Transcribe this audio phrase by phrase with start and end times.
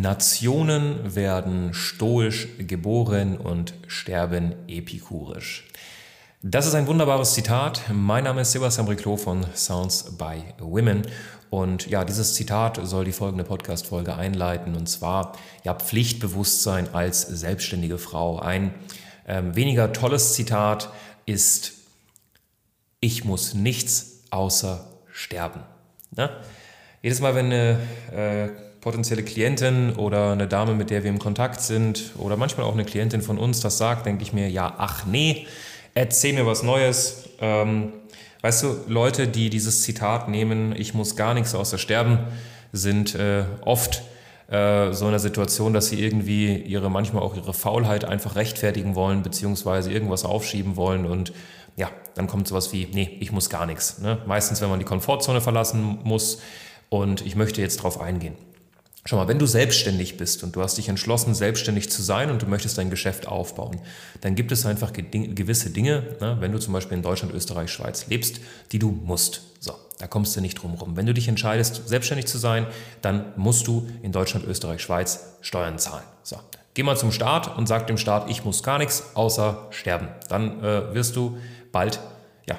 [0.00, 5.66] Nationen werden stoisch geboren und sterben epikurisch.
[6.40, 7.82] Das ist ein wunderbares Zitat.
[7.92, 11.02] Mein Name ist Sebastian Briclot von Sounds by Women.
[11.50, 14.76] Und ja, dieses Zitat soll die folgende Podcast-Folge einleiten.
[14.76, 15.32] Und zwar,
[15.64, 18.38] ja, Pflichtbewusstsein als selbstständige Frau.
[18.38, 18.74] Ein
[19.26, 20.92] ähm, weniger tolles Zitat
[21.26, 21.72] ist,
[23.00, 25.62] ich muss nichts außer sterben.
[26.14, 26.30] Ne?
[27.02, 27.80] Jedes Mal, wenn eine
[28.12, 32.74] äh, potenzielle Klientin oder eine Dame, mit der wir im Kontakt sind, oder manchmal auch
[32.74, 35.46] eine Klientin von uns das sagt, denke ich mir, ja, ach nee,
[35.94, 37.28] erzähl mir was Neues.
[37.40, 37.92] Ähm,
[38.42, 42.18] weißt du, Leute, die dieses Zitat nehmen, ich muss gar nichts außer sterben,
[42.72, 44.02] sind äh, oft
[44.48, 48.94] äh, so in der Situation, dass sie irgendwie ihre, manchmal auch ihre Faulheit einfach rechtfertigen
[48.94, 51.32] wollen, beziehungsweise irgendwas aufschieben wollen und
[51.76, 54.00] ja, dann kommt sowas wie, nee, ich muss gar nichts.
[54.00, 54.18] Ne?
[54.26, 56.40] Meistens, wenn man die Komfortzone verlassen muss
[56.88, 58.34] und ich möchte jetzt darauf eingehen.
[59.08, 62.42] Schau mal, wenn du selbstständig bist und du hast dich entschlossen, selbstständig zu sein und
[62.42, 63.80] du möchtest dein Geschäft aufbauen,
[64.20, 68.08] dann gibt es einfach gewisse Dinge, ne, wenn du zum Beispiel in Deutschland, Österreich, Schweiz
[68.08, 69.44] lebst, die du musst.
[69.60, 70.94] So, da kommst du nicht drum rum.
[70.94, 72.66] Wenn du dich entscheidest, selbstständig zu sein,
[73.00, 76.04] dann musst du in Deutschland, Österreich, Schweiz Steuern zahlen.
[76.22, 76.36] So,
[76.74, 80.08] geh mal zum Staat und sag dem Staat, ich muss gar nichts außer sterben.
[80.28, 81.38] Dann äh, wirst du
[81.72, 81.98] bald
[82.46, 82.58] ja,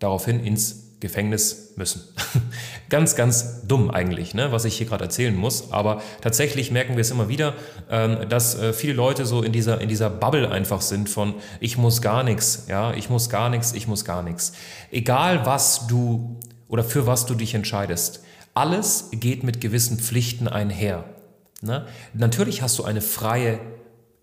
[0.00, 2.02] daraufhin ins Gefängnis müssen.
[2.88, 5.70] ganz, ganz dumm eigentlich, ne, was ich hier gerade erzählen muss.
[5.70, 7.54] Aber tatsächlich merken wir es immer wieder,
[7.90, 11.76] ähm, dass äh, viele Leute so in dieser, in dieser Bubble einfach sind von ich
[11.76, 14.54] muss gar nichts, ja, ich muss gar nichts, ich muss gar nichts.
[14.90, 21.04] Egal was du oder für was du dich entscheidest, alles geht mit gewissen Pflichten einher.
[21.60, 21.86] Ne?
[22.14, 23.60] Natürlich hast du eine freie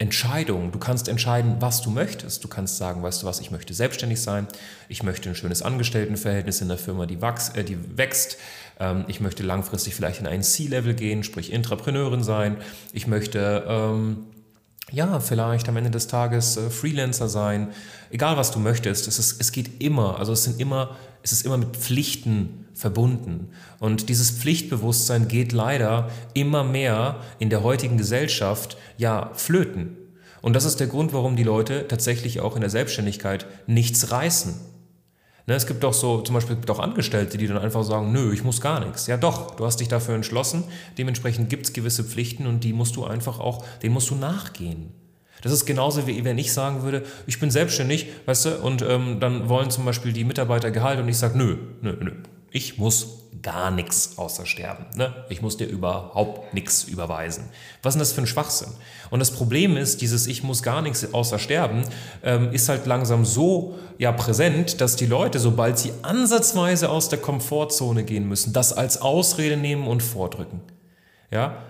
[0.01, 0.71] Entscheidung.
[0.71, 2.43] Du kannst entscheiden, was du möchtest.
[2.43, 4.47] Du kannst sagen, weißt du was, ich möchte selbstständig sein,
[4.89, 8.37] ich möchte ein schönes Angestelltenverhältnis in der Firma, die, wachs, äh, die wächst,
[8.79, 12.57] ähm, ich möchte langfristig vielleicht in ein C-Level gehen, sprich Intrapreneurin sein,
[12.93, 14.25] ich möchte ähm,
[14.91, 17.69] ja vielleicht am Ende des Tages äh, Freelancer sein,
[18.11, 19.07] egal was du möchtest.
[19.07, 23.49] Es, ist, es geht immer, also es sind immer, es ist immer mit Pflichten verbunden.
[23.79, 29.97] Und dieses Pflichtbewusstsein geht leider immer mehr in der heutigen Gesellschaft ja flöten.
[30.41, 34.70] Und das ist der Grund, warum die Leute tatsächlich auch in der Selbstständigkeit nichts reißen.
[35.51, 38.45] Ne, es gibt doch so, zum Beispiel auch Angestellte, die dann einfach sagen, nö, ich
[38.45, 39.07] muss gar nichts.
[39.07, 40.63] Ja doch, du hast dich dafür entschlossen,
[40.97, 44.93] dementsprechend gibt es gewisse Pflichten und die musst du einfach auch, denen musst du nachgehen.
[45.41, 49.19] Das ist genauso wie wenn ich sagen würde, ich bin selbstständig, weißt du, und ähm,
[49.19, 52.13] dann wollen zum Beispiel die Mitarbeiter Gehalt und ich sage, nö, nö, nö,
[52.51, 54.85] ich muss gar nichts außer sterben.
[54.95, 55.13] Ne?
[55.29, 57.45] Ich muss dir überhaupt nichts überweisen.
[57.81, 58.71] Was ist denn das für ein Schwachsinn?
[59.09, 61.83] Und das Problem ist, dieses Ich muss gar nichts außer sterben,
[62.23, 67.19] ähm, ist halt langsam so ja, präsent, dass die Leute, sobald sie ansatzweise aus der
[67.19, 70.59] Komfortzone gehen müssen, das als Ausrede nehmen und vordrücken.
[71.31, 71.63] Ja?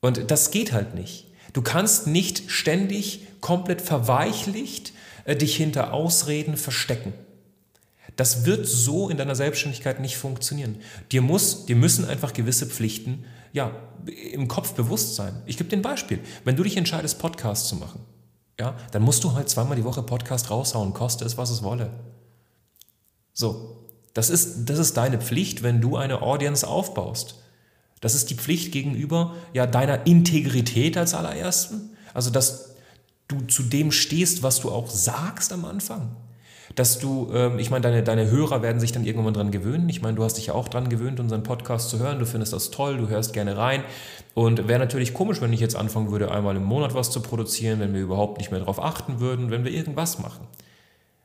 [0.00, 1.26] Und das geht halt nicht.
[1.52, 4.92] Du kannst nicht ständig komplett verweichlicht
[5.24, 7.12] äh, dich hinter Ausreden verstecken.
[8.16, 10.76] Das wird so in deiner Selbstständigkeit nicht funktionieren.
[11.12, 13.72] Dir, muss, dir müssen einfach gewisse Pflichten ja,
[14.32, 15.42] im Kopf bewusst sein.
[15.46, 16.20] Ich gebe dir ein Beispiel.
[16.44, 18.00] Wenn du dich entscheidest, Podcast zu machen,
[18.58, 21.90] ja, dann musst du halt zweimal die Woche Podcast raushauen, koste es, was es wolle.
[23.32, 27.36] So, das ist, das ist deine Pflicht, wenn du eine Audience aufbaust.
[28.00, 31.90] Das ist die Pflicht gegenüber ja, deiner Integrität als allerersten.
[32.14, 32.74] Also, dass
[33.28, 36.16] du zu dem stehst, was du auch sagst am Anfang
[36.74, 39.88] dass du, ähm, ich meine, deine, deine Hörer werden sich dann irgendwann dran gewöhnen.
[39.88, 42.18] Ich meine, du hast dich ja auch dran gewöhnt, unseren Podcast zu hören.
[42.18, 43.82] Du findest das toll, du hörst gerne rein.
[44.34, 47.80] Und wäre natürlich komisch, wenn ich jetzt anfangen würde, einmal im Monat was zu produzieren,
[47.80, 50.46] wenn wir überhaupt nicht mehr darauf achten würden, wenn wir irgendwas machen.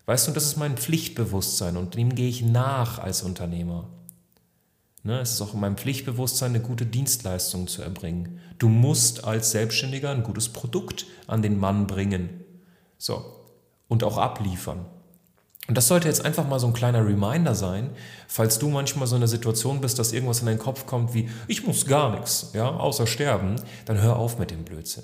[0.06, 3.88] Weißt du, das ist mein Pflichtbewusstsein und dem gehe ich nach als Unternehmer.
[5.06, 8.40] Ne, es ist auch in meinem Pflichtbewusstsein, eine gute Dienstleistung zu erbringen.
[8.58, 12.44] Du musst als Selbstständiger ein gutes Produkt an den Mann bringen.
[12.98, 13.24] So.
[13.90, 14.86] Und auch abliefern.
[15.68, 17.92] Und das sollte jetzt einfach mal so ein kleiner Reminder sein,
[18.28, 21.30] falls du manchmal so in der Situation bist, dass irgendwas in deinen Kopf kommt wie,
[21.48, 23.56] ich muss gar nichts, ja, außer sterben,
[23.86, 25.04] dann hör auf mit dem Blödsinn.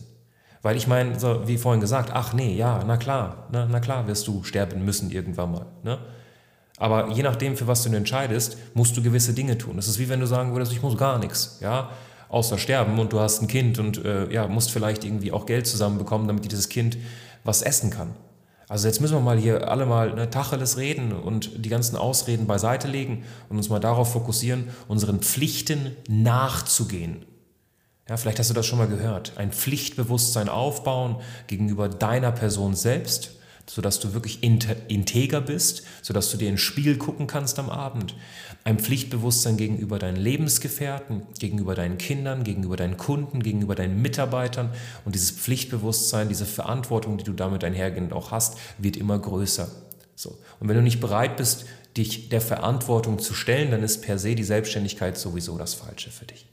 [0.62, 4.08] Weil ich meine, so wie vorhin gesagt, ach nee, ja, na klar, na, na klar
[4.08, 5.66] wirst du sterben müssen irgendwann mal.
[5.84, 6.00] Ne?
[6.78, 9.78] Aber je nachdem, für was du entscheidest, musst du gewisse Dinge tun.
[9.78, 11.90] Das ist wie wenn du sagen würdest, ich muss gar nichts, ja,
[12.28, 15.68] außer sterben und du hast ein Kind und äh, ja, musst vielleicht irgendwie auch Geld
[15.68, 16.98] zusammenbekommen, damit dieses Kind
[17.46, 18.16] was essen kann.
[18.70, 22.46] Also jetzt müssen wir mal hier alle mal ne, Tacheles reden und die ganzen Ausreden
[22.46, 27.26] beiseite legen und uns mal darauf fokussieren, unseren Pflichten nachzugehen.
[28.08, 29.34] Ja, vielleicht hast du das schon mal gehört.
[29.38, 31.18] Ein Pflichtbewusstsein aufbauen
[31.48, 33.39] gegenüber deiner Person selbst
[33.70, 38.16] sodass du wirklich integer bist, sodass du dir in den Spiegel gucken kannst am Abend.
[38.64, 44.72] Ein Pflichtbewusstsein gegenüber deinen Lebensgefährten, gegenüber deinen Kindern, gegenüber deinen Kunden, gegenüber deinen Mitarbeitern.
[45.06, 49.70] Und dieses Pflichtbewusstsein, diese Verantwortung, die du damit einhergehend auch hast, wird immer größer.
[50.16, 50.38] So.
[50.60, 51.66] Und wenn du nicht bereit bist,
[51.96, 56.26] dich der Verantwortung zu stellen, dann ist per se die Selbstständigkeit sowieso das Falsche für
[56.26, 56.49] dich.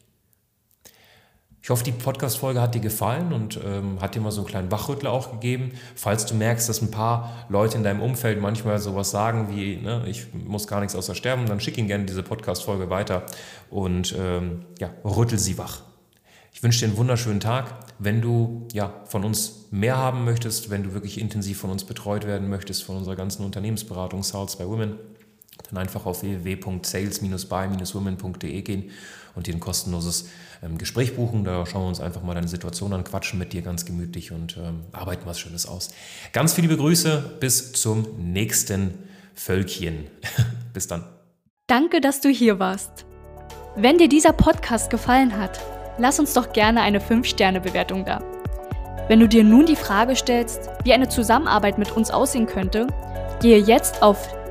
[1.66, 4.70] Ich hoffe, die Podcast-Folge hat dir gefallen und ähm, hat dir mal so einen kleinen
[4.70, 5.72] Wachrüttler auch gegeben.
[5.96, 10.04] Falls du merkst, dass ein paar Leute in deinem Umfeld manchmal sowas sagen wie, ne,
[10.06, 13.26] ich muss gar nichts außer sterben, dann schick ihnen gerne diese Podcast-Folge weiter
[13.68, 15.82] und ähm, ja, rüttel sie wach.
[16.52, 17.74] Ich wünsche dir einen wunderschönen Tag.
[17.98, 22.28] Wenn du ja, von uns mehr haben möchtest, wenn du wirklich intensiv von uns betreut
[22.28, 25.00] werden möchtest, von unserer ganzen Unternehmensberatung Sales by Women,
[25.68, 28.90] dann einfach auf www.sales-by-women.de gehen
[29.34, 30.28] und dir ein kostenloses
[30.62, 31.44] ähm, Gespräch buchen.
[31.44, 34.56] Da schauen wir uns einfach mal deine Situation an, quatschen mit dir ganz gemütlich und
[34.56, 35.90] ähm, arbeiten was Schönes aus.
[36.32, 38.94] Ganz viele Grüße, bis zum nächsten
[39.34, 40.06] Völkchen.
[40.72, 41.04] bis dann.
[41.66, 43.04] Danke, dass du hier warst.
[43.76, 45.60] Wenn dir dieser Podcast gefallen hat,
[45.98, 48.22] lass uns doch gerne eine 5-Sterne-Bewertung da.
[49.08, 52.86] Wenn du dir nun die Frage stellst, wie eine Zusammenarbeit mit uns aussehen könnte,
[53.40, 54.35] gehe jetzt auf